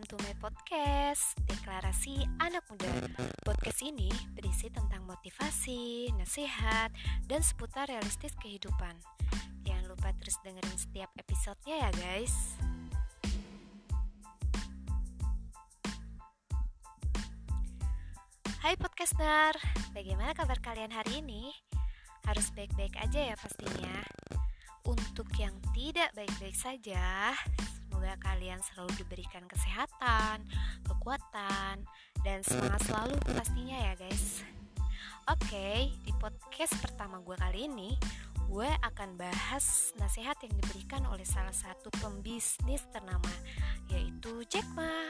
[0.00, 2.88] welcome to my podcast Deklarasi Anak Muda.
[3.44, 6.88] Podcast ini berisi tentang motivasi, nasihat,
[7.28, 8.96] dan seputar realistis kehidupan.
[9.60, 12.32] Jangan lupa terus dengerin setiap episodenya ya guys.
[18.64, 19.52] Hai podcaster,
[19.92, 21.52] bagaimana kabar kalian hari ini?
[22.24, 24.00] Harus baik-baik aja ya pastinya.
[24.88, 25.52] Untuk yang
[26.00, 27.36] tidak baik-baik saja,
[27.84, 30.40] Semoga kalian selalu diberikan kesehatan,
[30.88, 31.84] kekuatan,
[32.24, 34.40] dan semangat selalu pastinya ya guys.
[35.28, 38.00] Oke, di podcast pertama gue kali ini,
[38.48, 43.36] gue akan bahas nasihat yang diberikan oleh salah satu pembisnis ternama,
[43.92, 45.04] yaitu Jack Ma.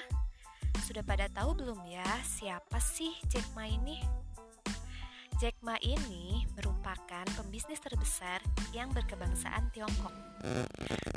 [0.90, 4.02] Sudah pada tahu belum ya siapa sih Jack Ma ini?
[5.38, 6.39] Jack Ma ini
[6.90, 8.42] merupakan pembisnis terbesar
[8.74, 10.10] yang berkebangsaan Tiongkok.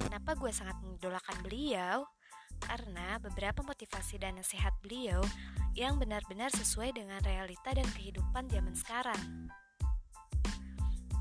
[0.06, 2.06] Kenapa gue sangat mengidolakan beliau?
[2.62, 5.26] Karena beberapa motivasi dan nasihat beliau
[5.74, 9.50] yang benar-benar sesuai dengan realita dan kehidupan zaman sekarang.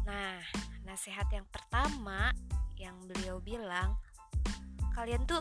[0.05, 0.45] Nah,
[0.85, 2.37] nasihat yang pertama
[2.77, 3.97] yang beliau bilang,
[4.93, 5.41] kalian tuh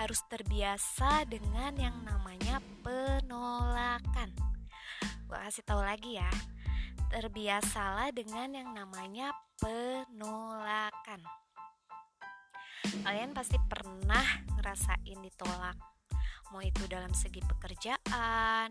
[0.00, 4.32] harus terbiasa dengan yang namanya penolakan.
[5.28, 6.32] Gue kasih tahu lagi ya,
[7.10, 11.20] terbiasalah dengan yang namanya penolakan.
[13.02, 14.24] Kalian pasti pernah
[14.58, 15.78] ngerasain ditolak,
[16.50, 18.70] mau itu dalam segi pekerjaan,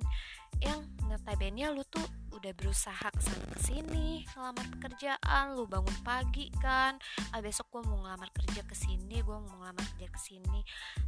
[0.63, 2.03] yang notabene lu tuh
[2.35, 6.99] udah berusaha ke sana ke sini ngelamar pekerjaan, lu bangun pagi kan,
[7.31, 10.59] ah besok gue mau ngelamar kerja ke sini, gue mau ngelamar kerja ke sini,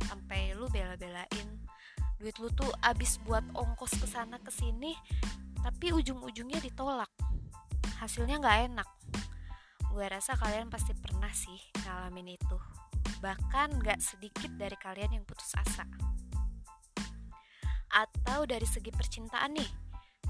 [0.08, 1.48] sampai lu bela-belain
[2.18, 4.98] duit lu tuh abis buat ongkos ke sana ke sini
[5.68, 7.12] tapi ujung-ujungnya ditolak.
[8.00, 8.90] Hasilnya nggak enak.
[9.92, 12.56] Gue rasa kalian pasti pernah sih ngalamin itu.
[13.20, 15.84] Bahkan nggak sedikit dari kalian yang putus asa.
[17.92, 19.68] Atau dari segi percintaan nih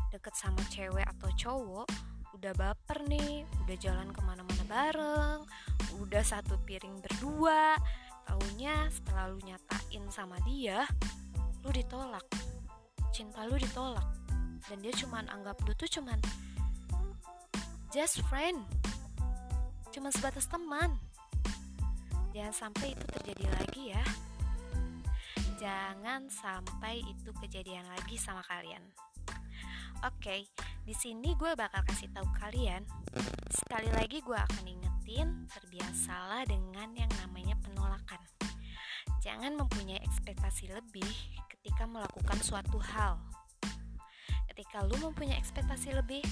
[0.10, 1.88] deket sama cewek atau cowok
[2.34, 5.40] udah baper nih udah jalan ke mana-mana bareng
[6.00, 7.76] udah satu piring berdua
[8.24, 10.82] taunya setelah lu nyatain sama dia
[11.62, 12.26] lu ditolak.
[13.14, 14.17] Cinta lu ditolak
[14.66, 16.18] dan dia cuman anggap lu tuh cuman
[17.94, 18.66] just friend.
[19.94, 20.98] Cuman sebatas teman.
[22.36, 24.04] Jangan sampai itu terjadi lagi ya.
[25.58, 28.84] Jangan sampai itu kejadian lagi sama kalian.
[30.06, 30.46] Oke
[30.86, 32.86] di sini gue bakal kasih tahu kalian.
[33.50, 38.22] Sekali lagi gue akan ingetin terbiasalah dengan yang namanya penolakan.
[39.20, 41.10] Jangan mempunyai ekspektasi lebih
[41.50, 43.20] ketika melakukan suatu hal
[44.58, 46.26] ketika lu mempunyai ekspektasi lebih,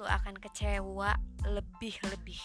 [0.00, 1.12] lu akan kecewa
[1.44, 2.40] lebih-lebih.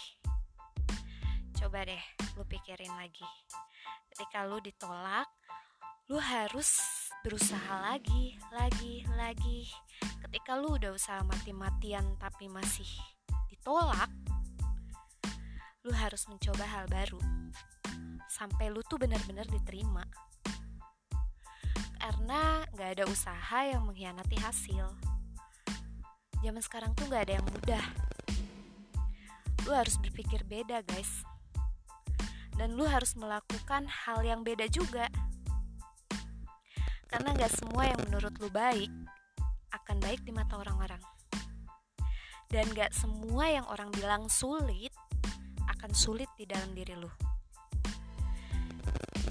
[1.55, 2.03] Coba deh,
[2.35, 3.23] lu pikirin lagi.
[4.11, 5.31] Ketika lu ditolak,
[6.11, 6.83] lu harus
[7.23, 9.71] berusaha lagi, lagi, lagi.
[10.19, 12.91] Ketika lu udah usaha mati-matian tapi masih
[13.47, 14.11] ditolak,
[15.87, 17.23] lu harus mencoba hal baru.
[18.27, 20.03] Sampai lu tuh benar-benar diterima.
[21.95, 25.10] Karena gak ada usaha yang mengkhianati hasil
[26.41, 27.85] zaman sekarang tuh gak ada yang mudah.
[29.69, 31.21] Lu harus berpikir beda guys.
[32.57, 35.05] Dan lu harus melakukan hal yang beda juga.
[37.05, 38.89] Karena gak semua yang menurut lu baik
[39.71, 40.99] akan baik di mata orang-orang.
[42.49, 44.91] Dan gak semua yang orang bilang sulit
[45.69, 47.09] akan sulit di dalam diri lu.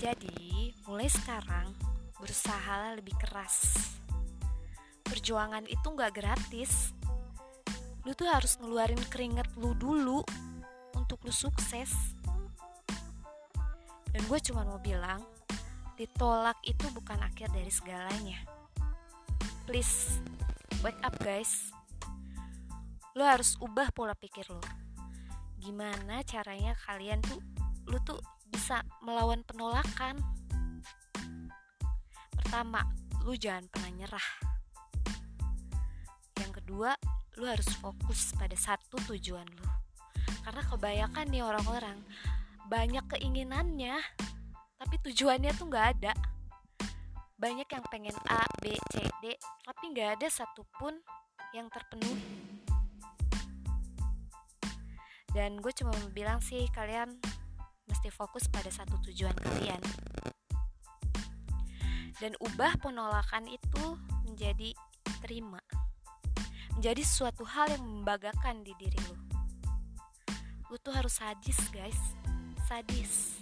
[0.01, 1.75] Jadi mulai sekarang
[2.17, 3.77] berusaha lebih keras.
[5.05, 6.97] Perjuangan itu gak gratis
[8.05, 10.25] lu tuh harus ngeluarin keringet lu dulu
[10.97, 11.93] untuk lu sukses.
[14.11, 15.23] Dan gue cuma mau bilang
[16.01, 18.41] ditolak itu bukan akhir dari segalanya.
[19.69, 20.19] Please
[20.81, 21.71] wake up guys.
[23.13, 24.65] Lu harus ubah pola pikir lu.
[25.61, 27.39] Gimana caranya kalian tuh
[27.85, 28.19] lu tuh
[28.49, 30.17] bisa melawan penolakan?
[32.33, 32.81] Pertama
[33.29, 34.29] lu jangan pernah nyerah.
[36.41, 36.97] Yang kedua
[37.39, 39.67] lu harus fokus pada satu tujuan lu.
[40.43, 41.99] Karena kebanyakan nih orang-orang
[42.67, 43.99] banyak keinginannya
[44.81, 46.13] tapi tujuannya tuh nggak ada.
[47.41, 50.99] Banyak yang pengen A, B, C, D tapi nggak ada satupun
[51.55, 52.51] yang terpenuhi.
[55.31, 57.15] Dan gue cuma bilang sih kalian
[57.87, 59.83] mesti fokus pada satu tujuan kalian.
[62.19, 63.97] Dan ubah penolakan itu
[64.27, 64.75] menjadi
[65.23, 65.63] terima
[66.81, 69.31] menjadi suatu hal yang membanggakan di diri lu
[70.73, 72.01] lu tuh harus sadis guys.
[72.65, 73.37] Sadis.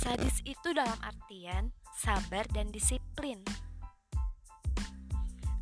[0.00, 3.44] Sadis itu dalam artian sabar dan disiplin.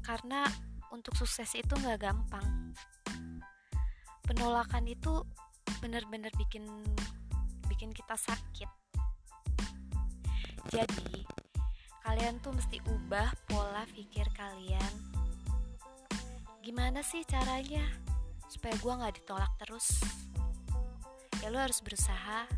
[0.07, 0.47] Karena
[0.95, 2.71] untuk sukses itu nggak gampang.
[4.23, 5.27] Penolakan itu
[5.83, 6.71] benar-benar bikin
[7.67, 8.71] bikin kita sakit.
[10.71, 11.27] Jadi
[12.07, 15.04] kalian tuh mesti ubah pola pikir kalian
[16.65, 17.85] gimana sih caranya
[18.49, 20.01] supaya gue nggak ditolak terus?
[21.45, 22.49] Ya lu harus berusaha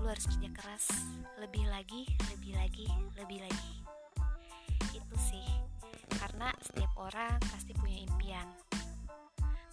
[0.00, 0.88] lu harus kerja keras
[1.36, 2.88] lebih lagi lebih lagi
[3.20, 3.74] lebih lagi.
[4.96, 5.44] Itu sih
[6.16, 8.48] karena setiap orang pasti punya impian.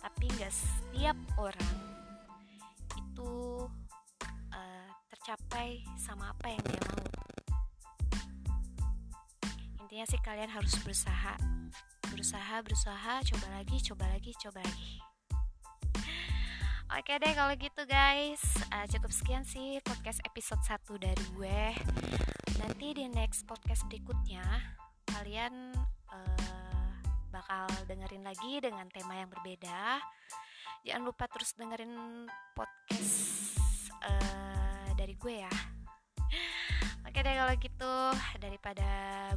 [0.03, 1.75] Tapi nggak setiap orang
[2.91, 3.63] itu
[4.51, 7.07] uh, tercapai sama apa yang dia mau.
[9.79, 11.39] Intinya sih kalian harus berusaha
[12.17, 14.97] berusaha berusaha coba lagi coba lagi coba lagi.
[16.97, 18.41] Oke deh kalau gitu guys.
[18.73, 21.61] Uh, Cukup sekian sih podcast episode 1 dari gue.
[22.57, 24.41] Nanti di next podcast berikutnya
[25.13, 25.77] Kalian
[26.09, 26.89] uh,
[27.29, 30.01] bakal dengerin lagi dengan tema yang berbeda.
[30.89, 32.25] Jangan lupa terus dengerin
[32.57, 33.13] podcast
[34.01, 35.76] uh, dari gue ya
[37.07, 37.95] Oke deh kalau gitu
[38.43, 38.89] daripada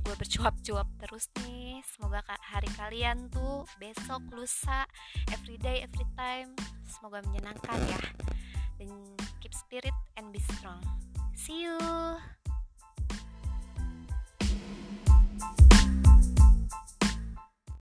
[0.02, 4.84] gue bercuap-cuap terus nih Semoga hari kalian tuh besok, lusa,
[5.30, 6.50] everyday, every time.
[6.90, 8.02] Semoga menyenangkan ya.
[8.82, 8.90] Dan
[9.38, 10.82] keep spirit and be strong.
[11.38, 11.78] See you